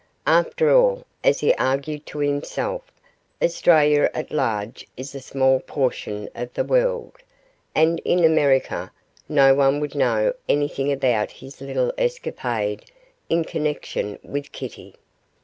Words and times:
After 0.25 0.75
all, 0.75 1.05
as 1.23 1.41
he 1.41 1.53
argued 1.59 2.07
to 2.07 2.17
himself, 2.17 2.91
Australia 3.39 4.09
at 4.15 4.31
large 4.31 4.87
is 4.97 5.13
a 5.13 5.19
small 5.19 5.59
portion 5.59 6.27
of 6.33 6.51
the 6.55 6.63
world, 6.63 7.13
and 7.75 7.99
in 7.99 8.23
America 8.23 8.91
no 9.29 9.53
one 9.53 9.79
would 9.79 9.93
know 9.93 10.33
anything 10.49 10.91
about 10.91 11.29
his 11.29 11.61
little 11.61 11.93
escapade 11.99 12.85
in 13.29 13.43
connection 13.45 14.17
with 14.23 14.51
Kitty. 14.51 14.95